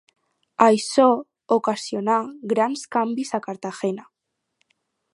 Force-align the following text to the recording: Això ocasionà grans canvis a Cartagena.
Això 0.67 1.05
ocasionà 1.57 2.17
grans 2.55 2.89
canvis 2.97 3.37
a 3.41 3.45
Cartagena. 3.49 4.11